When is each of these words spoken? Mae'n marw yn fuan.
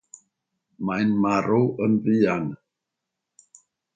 Mae'n 0.89 1.11
marw 1.25 1.59
yn 1.87 1.99
fuan. 2.07 2.49